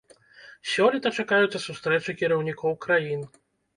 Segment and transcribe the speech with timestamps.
[0.69, 3.21] Сёлета чакаюцца сустрэчы кіраўнікоў краін.